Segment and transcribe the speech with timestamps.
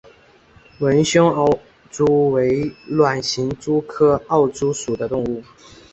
[0.79, 1.59] 纹胸奥
[1.91, 5.43] 蛛为卵形蛛科奥蛛属的动物。